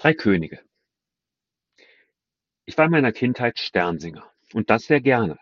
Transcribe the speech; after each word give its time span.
Drei 0.00 0.14
Könige. 0.14 0.60
Ich 2.64 2.78
war 2.78 2.86
in 2.86 2.90
meiner 2.90 3.12
Kindheit 3.12 3.58
Sternsinger 3.58 4.32
und 4.54 4.70
das 4.70 4.84
sehr 4.84 5.02
gerne. 5.02 5.38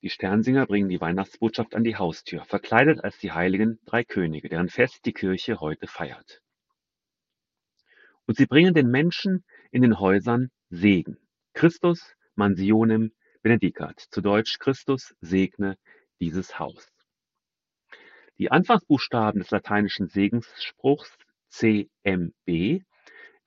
Die 0.00 0.08
Sternsinger 0.08 0.64
bringen 0.64 0.88
die 0.88 1.02
Weihnachtsbotschaft 1.02 1.74
an 1.74 1.84
die 1.84 1.96
Haustür, 1.96 2.42
verkleidet 2.46 3.04
als 3.04 3.18
die 3.18 3.32
heiligen 3.32 3.78
drei 3.84 4.04
Könige, 4.04 4.48
deren 4.48 4.70
Fest 4.70 5.04
die 5.04 5.12
Kirche 5.12 5.60
heute 5.60 5.86
feiert. 5.88 6.40
Und 8.24 8.38
sie 8.38 8.46
bringen 8.46 8.72
den 8.72 8.90
Menschen 8.90 9.44
in 9.72 9.82
den 9.82 10.00
Häusern 10.00 10.50
Segen. 10.70 11.18
Christus 11.52 12.16
mansionem 12.34 13.12
benedicat, 13.42 14.00
zu 14.10 14.22
Deutsch 14.22 14.58
Christus 14.58 15.14
segne 15.20 15.76
dieses 16.18 16.58
Haus. 16.58 16.88
Die 18.38 18.50
Anfangsbuchstaben 18.50 19.40
des 19.42 19.50
lateinischen 19.50 20.08
Segensspruchs 20.08 21.14
CMB 21.50 22.86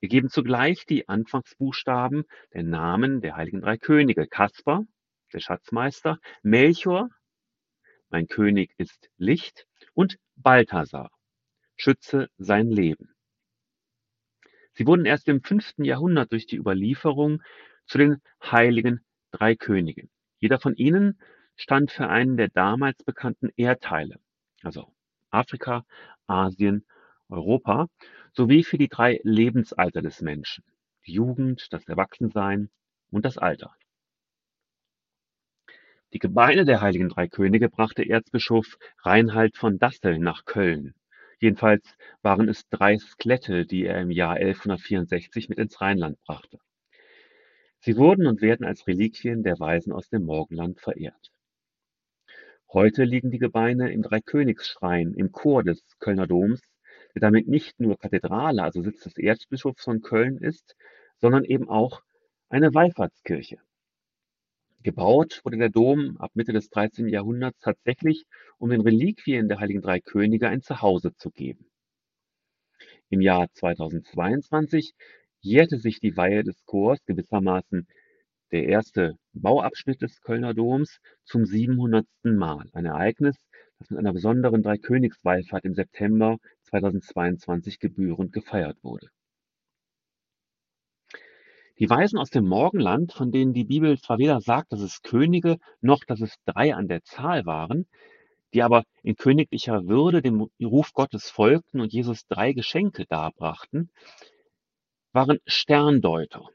ergeben 0.01 0.29
zugleich 0.29 0.85
die 0.85 1.07
Anfangsbuchstaben 1.07 2.25
der 2.53 2.63
Namen 2.63 3.21
der 3.21 3.35
heiligen 3.35 3.61
drei 3.61 3.77
Könige: 3.77 4.27
Kaspar, 4.27 4.85
der 5.31 5.39
Schatzmeister, 5.39 6.19
Melchior, 6.43 7.09
mein 8.09 8.27
König 8.27 8.73
ist 8.77 9.09
Licht 9.17 9.67
und 9.93 10.17
Balthasar, 10.35 11.11
schütze 11.77 12.29
sein 12.37 12.69
Leben. 12.69 13.15
Sie 14.73 14.85
wurden 14.85 15.05
erst 15.05 15.27
im 15.27 15.43
fünften 15.43 15.83
Jahrhundert 15.83 16.31
durch 16.31 16.45
die 16.45 16.57
Überlieferung 16.57 17.41
zu 17.85 17.97
den 17.97 18.21
heiligen 18.43 19.05
drei 19.31 19.55
Königen. 19.55 20.09
Jeder 20.39 20.59
von 20.59 20.75
ihnen 20.75 21.19
stand 21.55 21.91
für 21.91 22.07
einen 22.07 22.37
der 22.37 22.49
damals 22.49 23.03
bekannten 23.03 23.49
Erdteile, 23.55 24.19
also 24.63 24.93
Afrika, 25.29 25.85
Asien, 26.25 26.85
Europa 27.31 27.87
sowie 28.33 28.63
für 28.63 28.77
die 28.77 28.89
drei 28.89 29.19
Lebensalter 29.23 30.01
des 30.01 30.21
Menschen: 30.21 30.63
die 31.05 31.13
Jugend, 31.13 31.67
das 31.71 31.87
Erwachsensein 31.87 32.69
und 33.09 33.25
das 33.25 33.37
Alter. 33.37 33.73
Die 36.13 36.19
Gebeine 36.19 36.65
der 36.65 36.81
heiligen 36.81 37.07
drei 37.07 37.27
Könige 37.27 37.69
brachte 37.69 38.07
Erzbischof 38.07 38.77
Reinhard 38.99 39.55
von 39.55 39.79
Dassel 39.79 40.19
nach 40.19 40.43
Köln. 40.43 40.93
Jedenfalls 41.39 41.95
waren 42.21 42.49
es 42.49 42.67
drei 42.69 42.97
Skelette, 42.97 43.65
die 43.65 43.85
er 43.85 44.01
im 44.01 44.11
Jahr 44.11 44.35
1164 44.35 45.49
mit 45.49 45.57
ins 45.57 45.79
Rheinland 45.79 46.21
brachte. 46.23 46.59
Sie 47.79 47.97
wurden 47.97 48.27
und 48.27 48.41
werden 48.41 48.65
als 48.65 48.85
Reliquien 48.85 49.41
der 49.41 49.59
Weisen 49.59 49.91
aus 49.91 50.09
dem 50.09 50.23
Morgenland 50.23 50.79
verehrt. 50.79 51.31
Heute 52.71 53.05
liegen 53.05 53.31
die 53.31 53.39
Gebeine 53.39 53.91
im 53.91 54.01
Dreikönigsschrein 54.01 55.13
im 55.13 55.31
Chor 55.31 55.63
des 55.63 55.81
Kölner 55.99 56.27
Doms 56.27 56.61
der 57.15 57.21
damit 57.21 57.47
nicht 57.47 57.79
nur 57.79 57.97
Kathedrale, 57.97 58.63
also 58.63 58.81
Sitz 58.81 59.03
des 59.03 59.17
Erzbischofs 59.17 59.83
von 59.83 60.01
Köln 60.01 60.37
ist, 60.37 60.75
sondern 61.17 61.43
eben 61.43 61.69
auch 61.69 62.01
eine 62.49 62.73
Wallfahrtskirche. 62.73 63.57
Gebaut 64.83 65.41
wurde 65.43 65.57
der 65.57 65.69
Dom 65.69 66.17
ab 66.17 66.31
Mitte 66.33 66.53
des 66.53 66.69
13. 66.69 67.07
Jahrhunderts 67.07 67.59
tatsächlich, 67.59 68.25
um 68.57 68.71
den 68.71 68.81
Reliquien 68.81 69.47
der 69.47 69.59
Heiligen 69.59 69.81
Drei 69.81 69.99
Könige 69.99 70.49
ein 70.49 70.61
Zuhause 70.61 71.15
zu 71.15 71.29
geben. 71.29 71.69
Im 73.09 73.21
Jahr 73.21 73.47
2022 73.53 74.93
jährte 75.41 75.77
sich 75.77 75.99
die 75.99 76.17
Weihe 76.17 76.43
des 76.43 76.65
Chors 76.65 77.03
gewissermaßen 77.05 77.87
der 78.51 78.65
erste 78.65 79.17
Bauabschnitt 79.33 80.01
des 80.01 80.21
Kölner 80.21 80.53
Doms 80.53 80.99
zum 81.25 81.45
700. 81.45 82.05
Mal. 82.23 82.69
Ein 82.73 82.85
Ereignis, 82.85 83.37
das 83.79 83.89
mit 83.89 83.99
einer 83.99 84.13
besonderen 84.13 84.63
Dreikönigswallfahrt 84.63 85.65
im 85.65 85.73
September 85.73 86.37
2022 86.71 87.79
gebührend 87.79 88.33
gefeiert 88.33 88.77
wurde. 88.83 89.07
Die 91.79 91.89
Weisen 91.89 92.17
aus 92.17 92.29
dem 92.29 92.47
Morgenland, 92.47 93.11
von 93.11 93.31
denen 93.31 93.53
die 93.53 93.63
Bibel 93.63 93.99
zwar 93.99 94.19
weder 94.19 94.39
sagt, 94.39 94.71
dass 94.71 94.81
es 94.81 95.01
Könige, 95.01 95.57
noch 95.81 96.03
dass 96.05 96.21
es 96.21 96.35
drei 96.45 96.75
an 96.75 96.87
der 96.87 97.03
Zahl 97.03 97.45
waren, 97.45 97.87
die 98.53 98.61
aber 98.61 98.83
in 99.03 99.15
königlicher 99.15 99.87
Würde 99.87 100.21
dem 100.21 100.47
Ruf 100.61 100.93
Gottes 100.93 101.29
folgten 101.29 101.81
und 101.81 101.91
Jesus 101.91 102.27
drei 102.27 102.53
Geschenke 102.53 103.05
darbrachten, 103.05 103.89
waren 105.11 105.39
Sterndeuter, 105.45 106.47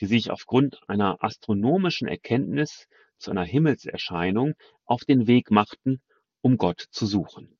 die 0.00 0.06
sich 0.06 0.30
aufgrund 0.30 0.80
einer 0.88 1.22
astronomischen 1.22 2.06
Erkenntnis 2.06 2.88
zu 3.18 3.30
einer 3.30 3.44
Himmelserscheinung 3.44 4.54
auf 4.84 5.04
den 5.04 5.26
Weg 5.26 5.50
machten, 5.50 6.00
um 6.42 6.58
Gott 6.58 6.80
zu 6.90 7.06
suchen. 7.06 7.56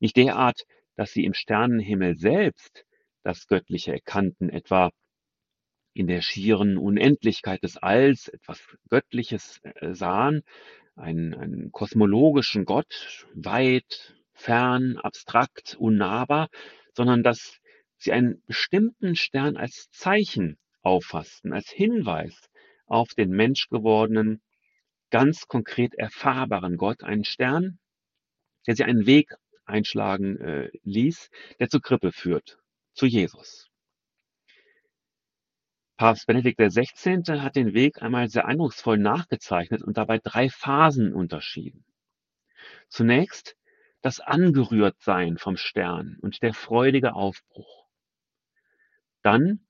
Nicht 0.00 0.16
derart, 0.16 0.64
dass 0.96 1.12
sie 1.12 1.24
im 1.24 1.34
Sternenhimmel 1.34 2.16
selbst 2.16 2.84
das 3.22 3.46
Göttliche 3.46 3.92
erkannten, 3.92 4.48
etwa 4.48 4.90
in 5.92 6.06
der 6.06 6.22
schieren 6.22 6.78
Unendlichkeit 6.78 7.62
des 7.62 7.76
Alls 7.76 8.28
etwas 8.28 8.60
Göttliches 8.88 9.60
äh, 9.62 9.94
sahen, 9.94 10.42
einen, 10.96 11.34
einen 11.34 11.72
kosmologischen 11.72 12.64
Gott, 12.64 13.26
weit, 13.34 14.14
fern, 14.32 14.96
abstrakt, 14.96 15.76
unnahbar, 15.78 16.48
sondern 16.94 17.22
dass 17.22 17.60
sie 17.96 18.12
einen 18.12 18.42
bestimmten 18.46 19.16
Stern 19.16 19.56
als 19.56 19.90
Zeichen 19.90 20.58
auffassten, 20.82 21.52
als 21.52 21.70
Hinweis 21.70 22.48
auf 22.86 23.10
den 23.14 23.30
menschgewordenen, 23.30 24.40
ganz 25.10 25.46
konkret 25.46 25.94
erfahrbaren 25.94 26.76
Gott, 26.76 27.02
einen 27.02 27.24
Stern, 27.24 27.78
der 28.66 28.76
sie 28.76 28.84
einen 28.84 29.06
Weg 29.06 29.34
einschlagen 29.70 30.36
äh, 30.38 30.70
ließ, 30.82 31.30
der 31.58 31.68
zur 31.68 31.80
Krippe 31.80 32.12
führt, 32.12 32.58
zu 32.92 33.06
Jesus. 33.06 33.70
Papst 35.96 36.26
Benedikt 36.26 36.58
XVI. 36.58 37.40
hat 37.40 37.56
den 37.56 37.74
Weg 37.74 38.00
einmal 38.02 38.28
sehr 38.28 38.46
eindrucksvoll 38.46 38.96
nachgezeichnet 38.96 39.82
und 39.82 39.98
dabei 39.98 40.18
drei 40.18 40.48
Phasen 40.48 41.12
unterschieden. 41.12 41.84
Zunächst 42.88 43.56
das 44.00 44.20
Angerührtsein 44.20 45.36
vom 45.36 45.56
Stern 45.56 46.16
und 46.22 46.42
der 46.42 46.54
freudige 46.54 47.14
Aufbruch. 47.14 47.86
Dann 49.22 49.66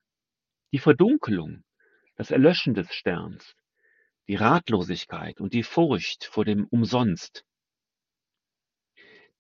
die 0.73 0.79
Verdunkelung, 0.79 1.65
das 2.15 2.31
Erlöschen 2.31 2.75
des 2.75 2.95
Sterns, 2.95 3.57
die 4.29 4.37
Ratlosigkeit 4.37 5.41
und 5.41 5.53
die 5.53 5.65
Furcht 5.65 6.25
vor 6.25 6.45
dem 6.45 6.65
Umsonst, 6.69 7.45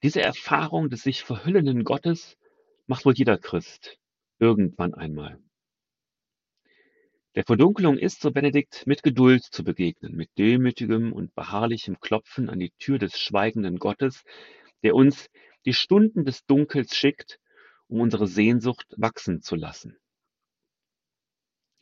diese 0.02 0.22
Erfahrung 0.22 0.88
des 0.88 1.02
sich 1.02 1.22
verhüllenden 1.22 1.84
Gottes 1.84 2.36
macht 2.86 3.04
wohl 3.04 3.14
jeder 3.14 3.38
Christ 3.38 3.98
irgendwann 4.38 4.94
einmal. 4.94 5.38
Der 7.36 7.44
Verdunkelung 7.44 7.96
ist, 7.96 8.20
so 8.20 8.32
Benedikt, 8.32 8.86
mit 8.86 9.04
Geduld 9.04 9.44
zu 9.44 9.62
begegnen, 9.62 10.16
mit 10.16 10.30
demütigem 10.36 11.12
und 11.12 11.32
beharrlichem 11.34 12.00
Klopfen 12.00 12.48
an 12.48 12.58
die 12.58 12.72
Tür 12.80 12.98
des 12.98 13.20
schweigenden 13.20 13.78
Gottes, 13.78 14.24
der 14.82 14.96
uns 14.96 15.28
die 15.64 15.74
Stunden 15.74 16.24
des 16.24 16.44
Dunkels 16.46 16.96
schickt, 16.96 17.38
um 17.86 18.00
unsere 18.00 18.26
Sehnsucht 18.26 18.94
wachsen 18.96 19.42
zu 19.42 19.54
lassen. 19.54 19.96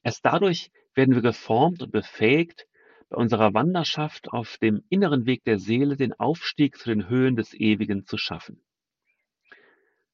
Erst 0.03 0.25
dadurch 0.25 0.71
werden 0.95 1.15
wir 1.15 1.23
geformt 1.23 1.83
und 1.83 1.93
befähigt, 1.93 2.68
bei 3.09 3.17
unserer 3.17 3.55
Wanderschaft 3.55 4.29
auf 4.31 4.59
dem 4.59 4.85
inneren 4.89 5.27
Weg 5.27 5.45
der 5.45 5.59
Seele 5.59 5.97
den 5.97 6.13
Aufstieg 6.13 6.77
zu 6.77 6.91
den 6.91 7.09
Höhen 7.09 7.37
des 7.37 7.55
Ewigen 7.55 8.05
zu 8.05 8.19
schaffen. 8.19 8.63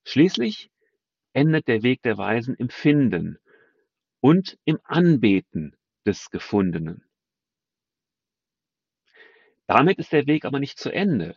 Schließlich 0.04 0.70
endet 1.32 1.66
der 1.66 1.82
Weg 1.82 2.02
der 2.02 2.18
Weisen 2.18 2.54
im 2.54 2.68
Finden 2.68 3.38
und 4.20 4.58
im 4.64 4.78
Anbeten 4.84 5.76
des 6.06 6.30
Gefundenen. 6.30 7.04
Damit 9.66 9.98
ist 9.98 10.12
der 10.12 10.26
Weg 10.26 10.44
aber 10.44 10.60
nicht 10.60 10.78
zu 10.78 10.92
Ende, 10.92 11.36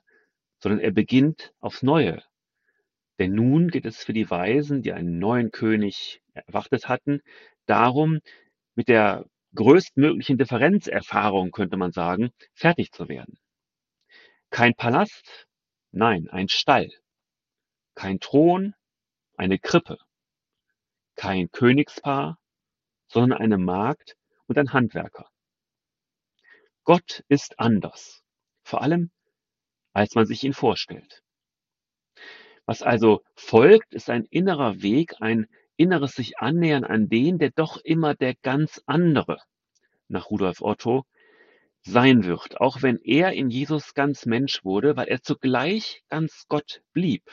sondern 0.59 0.79
er 0.79 0.91
beginnt 0.91 1.53
aufs 1.59 1.81
Neue. 1.81 2.21
Denn 3.19 3.33
nun 3.33 3.69
geht 3.69 3.85
es 3.85 4.03
für 4.03 4.13
die 4.13 4.29
Weisen, 4.29 4.81
die 4.81 4.93
einen 4.93 5.17
neuen 5.17 5.51
König 5.51 6.21
erwartet 6.33 6.87
hatten, 6.87 7.21
darum, 7.65 8.19
mit 8.75 8.89
der 8.89 9.25
größtmöglichen 9.57 10.37
Differenzerfahrung, 10.37 11.51
könnte 11.51 11.77
man 11.77 11.91
sagen, 11.91 12.31
fertig 12.53 12.91
zu 12.91 13.09
werden. 13.09 13.37
Kein 14.49 14.75
Palast, 14.75 15.47
nein, 15.91 16.29
ein 16.29 16.47
Stall. 16.47 16.89
Kein 17.95 18.19
Thron, 18.19 18.75
eine 19.35 19.59
Krippe. 19.59 19.97
Kein 21.15 21.51
Königspaar, 21.51 22.37
sondern 23.07 23.39
eine 23.39 23.57
Magd 23.57 24.15
und 24.45 24.57
ein 24.57 24.71
Handwerker. 24.71 25.27
Gott 26.83 27.23
ist 27.27 27.59
anders, 27.59 28.23
vor 28.63 28.81
allem 28.81 29.11
als 29.93 30.13
man 30.13 30.27
sich 30.27 30.43
ihn 30.43 30.53
vorstellt. 30.53 31.23
Was 32.65 32.83
also 32.83 33.23
folgt, 33.33 33.95
ist 33.95 34.11
ein 34.11 34.25
innerer 34.25 34.83
Weg, 34.83 35.15
ein 35.21 35.47
inneres 35.77 36.13
sich 36.13 36.39
annähern 36.39 36.83
an 36.83 37.09
den, 37.09 37.37
der 37.39 37.51
doch 37.51 37.77
immer 37.77 38.15
der 38.15 38.35
ganz 38.35 38.81
andere, 38.85 39.39
nach 40.07 40.29
Rudolf 40.29 40.61
Otto, 40.61 41.05
sein 41.81 42.25
wird, 42.25 42.59
auch 42.59 42.81
wenn 42.81 42.99
er 43.03 43.33
in 43.33 43.49
Jesus 43.49 43.93
ganz 43.93 44.25
Mensch 44.25 44.65
wurde, 44.65 44.97
weil 44.97 45.07
er 45.07 45.21
zugleich 45.21 46.03
ganz 46.09 46.45
Gott 46.49 46.81
blieb. 46.93 47.23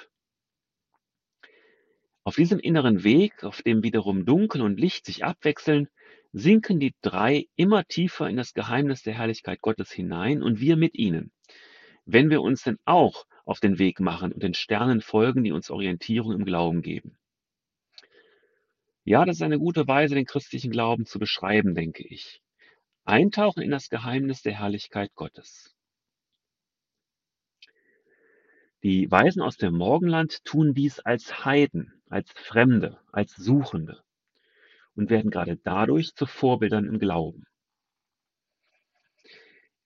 Auf 2.23 2.37
diesem 2.37 2.58
inneren 2.58 3.05
Weg, 3.05 3.44
auf 3.44 3.62
dem 3.62 3.82
wiederum 3.82 4.25
Dunkel 4.25 4.62
und 4.62 4.79
Licht 4.79 5.05
sich 5.06 5.25
abwechseln, 5.25 5.88
sinken 6.32 6.81
die 6.81 6.94
drei 7.02 7.47
immer 7.55 7.85
tiefer 7.85 8.29
in 8.29 8.37
das 8.37 8.55
Geheimnis 8.55 9.02
der 9.02 9.14
Herrlichkeit 9.14 9.61
Gottes 9.61 9.90
hinein 9.93 10.43
und 10.43 10.61
wir 10.61 10.76
mit 10.76 10.94
ihnen. 10.94 11.32
Wenn 12.06 12.31
wir 12.31 12.43
uns 12.43 12.62
denn 12.62 12.79
auch 12.85 13.26
auf 13.44 13.61
den 13.61 13.79
Weg 13.79 14.00
machen 14.00 14.32
und 14.32 14.43
den 14.43 14.55
Sternen 14.55 15.00
folgen, 15.00 15.44
die 15.44 15.52
uns 15.52 15.70
Orientierung 15.70 16.32
im 16.32 16.44
Glauben 16.44 16.82
geben. 16.82 17.19
Ja, 19.06 19.27
das 19.27 19.37
ist 19.37 19.43
eine 19.43 19.59
gute 19.59 19.87
Weise, 19.87 20.15
den 20.15 20.25
christlichen 20.25 20.71
Glauben 20.71 21.05
zu 21.05 21.19
beschreiben, 21.19 21.75
denke 21.75 22.03
ich. 22.06 22.41
Eintauchen 23.05 23.62
in 23.62 23.71
das 23.71 23.91
Geheimnis 23.91 24.41
der 24.41 24.59
Herrlichkeit 24.59 25.15
Gottes. 25.15 25.75
Die 28.83 29.11
Weisen 29.11 29.43
aus 29.43 29.59
dem 29.59 29.75
Morgenland 29.75 30.43
tun 30.45 30.73
dies 30.73 31.01
als 31.01 31.45
Heiden, 31.45 31.93
als 32.09 32.31
Fremde, 32.33 32.99
als 33.12 33.35
Suchende 33.37 34.03
und 34.95 35.11
werden 35.11 35.31
gerade 35.31 35.59
dadurch 35.59 36.15
zu 36.15 36.25
Vorbildern 36.25 36.87
im 36.87 36.99
Glauben. 36.99 37.45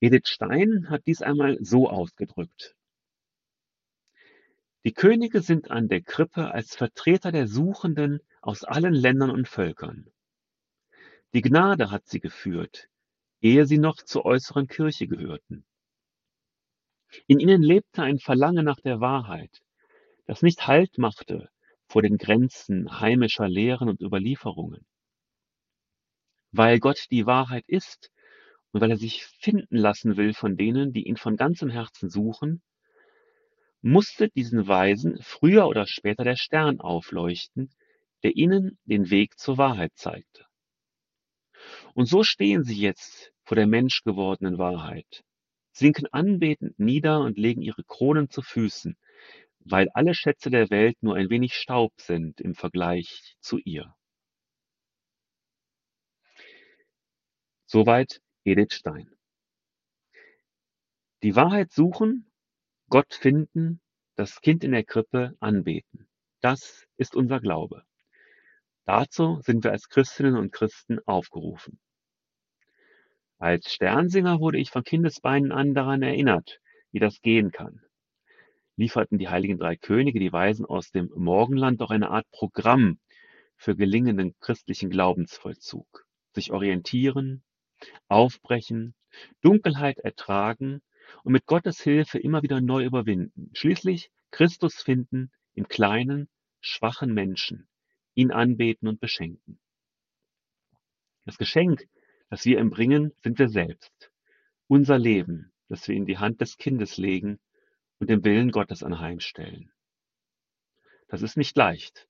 Edith 0.01 0.29
Stein 0.29 0.91
hat 0.91 1.07
dies 1.07 1.23
einmal 1.23 1.59
so 1.61 1.89
ausgedrückt. 1.89 2.77
Die 4.85 4.93
Könige 4.93 5.41
sind 5.41 5.73
an 5.73 5.89
der 5.89 6.03
Krippe 6.03 6.53
als 6.53 6.77
Vertreter 6.77 7.33
der 7.33 7.49
Suchenden 7.49 8.21
aus 8.41 8.65
allen 8.65 8.95
Ländern 8.95 9.31
und 9.31 9.49
Völkern. 9.49 10.11
Die 11.35 11.43
Gnade 11.43 11.91
hat 11.91 12.07
sie 12.07 12.21
geführt, 12.21 12.89
ehe 13.41 13.67
sie 13.67 13.79
noch 13.79 13.97
zur 13.97 14.25
äußeren 14.25 14.67
Kirche 14.67 15.07
gehörten. 15.07 15.65
In 17.27 17.41
ihnen 17.41 17.63
lebte 17.63 18.03
ein 18.03 18.19
Verlangen 18.19 18.65
nach 18.65 18.81
der 18.81 19.01
Wahrheit, 19.01 19.63
das 20.27 20.43
nicht 20.43 20.67
Halt 20.67 20.99
machte 20.99 21.51
vor 21.87 22.03
den 22.03 22.19
Grenzen 22.19 23.01
heimischer 23.01 23.49
Lehren 23.49 23.89
und 23.89 24.01
Überlieferungen. 24.01 24.87
Weil 26.53 26.81
Gott 26.81 27.07
die 27.11 27.27
Wahrheit 27.27 27.65
ist 27.67 28.11
und 28.73 28.81
weil 28.81 28.91
er 28.91 28.99
sich 28.99 29.25
finden 29.25 29.77
lassen 29.77 30.17
will 30.17 30.35
von 30.35 30.57
denen, 30.57 30.93
die 30.93 31.07
ihn 31.07 31.17
von 31.17 31.37
ganzem 31.37 31.71
Herzen 31.71 32.11
suchen, 32.11 32.63
musste 33.81 34.29
diesen 34.29 34.67
Weisen 34.67 35.19
früher 35.23 35.67
oder 35.67 35.87
später 35.87 36.25
der 36.25 36.37
Stern 36.37 36.81
aufleuchten, 36.81 37.71
der 38.23 38.37
ihnen 38.37 38.79
den 38.85 39.11
Weg 39.11 39.39
zur 39.39 39.59
Wahrheit 39.59 39.93
zeigte. 39.95 40.47
Und 41.95 42.07
so 42.07 42.23
stehen 42.23 42.65
sie 42.65 42.81
jetzt 42.81 43.33
vor 43.45 43.57
der 43.57 43.67
menschgewordenen 43.67 44.59
Wahrheit, 44.59 45.25
sinken 45.73 46.07
anbetend 46.13 46.79
nieder 46.79 47.21
und 47.21 47.39
legen 47.39 47.63
ihre 47.63 47.85
Kronen 47.85 48.31
zu 48.31 48.43
Füßen, 48.43 48.97
weil 49.61 49.89
alle 49.95 50.15
Schätze 50.15 50.51
der 50.51 50.71
Welt 50.71 50.97
nur 51.03 51.17
ein 51.17 51.31
wenig 51.31 51.55
Staub 51.55 51.93
sind 52.01 52.41
im 52.41 52.55
Vergleich 52.55 53.37
zu 53.41 53.59
ihr. 53.59 53.95
Soweit 57.67 58.23
Edith 58.45 58.75
Stein. 58.75 59.11
Die 61.23 61.37
Wahrheit 61.37 61.73
suchen 61.73 62.31
Gott 62.89 63.13
finden, 63.13 63.81
das 64.15 64.41
Kind 64.41 64.65
in 64.65 64.73
der 64.73 64.85
Krippe 64.85 65.37
anbeten. 65.41 66.09
Das 66.41 66.87
ist 66.97 67.15
unser 67.15 67.41
Glaube. 67.41 67.85
Dazu 68.89 69.39
sind 69.43 69.65
wir 69.65 69.73
als 69.73 69.91
Christinnen 69.91 70.35
und 70.35 70.51
Christen 70.51 70.99
aufgerufen. 71.05 71.79
Als 73.37 73.71
Sternsinger 73.71 74.41
wurde 74.41 74.57
ich 74.57 74.71
von 74.71 74.83
Kindesbeinen 74.83 75.53
an 75.53 75.75
daran 75.75 76.01
erinnert, 76.01 76.59
wie 76.91 76.99
das 76.99 77.21
gehen 77.21 77.51
kann. 77.51 77.83
Lieferten 78.77 79.19
die 79.19 79.29
heiligen 79.29 79.59
drei 79.59 79.77
Könige, 79.77 80.21
die 80.21 80.33
Weisen 80.33 80.65
aus 80.65 80.91
dem 80.91 81.11
Morgenland, 81.15 81.83
doch 81.83 81.91
eine 81.91 82.09
Art 82.09 82.25
Programm 82.31 82.99
für 83.59 83.77
gelingenden 83.77 84.35
christlichen 84.41 84.89
Glaubensvollzug. 84.89 86.07
Sich 86.33 86.51
orientieren, 86.51 87.43
aufbrechen, 88.09 88.95
Dunkelheit 89.43 89.99
ertragen 89.99 90.81
und 91.25 91.33
mit 91.33 91.45
Gottes 91.45 91.83
Hilfe 91.83 92.19
immer 92.19 92.43
wieder 92.43 92.63
neu 92.63 92.87
überwinden. 92.87 93.51
Schließlich 93.53 94.11
Christus 94.31 94.77
finden 94.77 95.31
im 95.53 95.69
kleinen, 95.69 96.31
schwachen 96.63 97.13
Menschen, 97.13 97.69
ihn 98.19 98.33
anbeten 98.33 98.89
und 98.89 98.99
beschenken. 98.99 99.61
Das 101.25 101.39
Geschenk, 101.39 101.89
das 102.31 102.45
wir 102.45 102.59
ihm 102.59 102.71
bringen, 102.71 103.13
sind 103.23 103.39
wir 103.39 103.49
selbst. 103.49 104.11
Unser 104.67 104.99
Leben, 104.99 105.53
das 105.69 105.87
wir 105.87 105.95
in 105.95 106.05
die 106.05 106.19
Hand 106.19 106.41
des 106.41 106.57
Kindes 106.57 106.97
legen 106.97 107.39
und 108.01 108.11
dem 108.11 108.25
Willen 108.25 108.51
Gottes 108.51 108.83
anheimstellen. 108.83 109.71
Das 111.07 111.23
ist 111.23 111.37
nicht 111.37 111.57
leicht. 111.57 112.09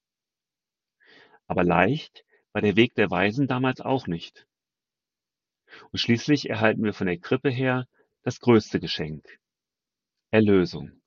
Aber 1.46 1.62
leicht 1.62 2.24
war 2.52 2.62
der 2.62 2.76
Weg 2.76 2.94
der 2.94 3.10
Weisen 3.10 3.46
damals 3.46 3.82
auch 3.82 4.06
nicht. 4.06 4.46
Und 5.92 5.98
schließlich 5.98 6.48
erhalten 6.48 6.84
wir 6.84 6.94
von 6.94 7.06
der 7.06 7.18
Krippe 7.18 7.50
her 7.50 7.86
das 8.22 8.40
größte 8.40 8.80
Geschenk, 8.80 9.38
Erlösung. 10.30 10.97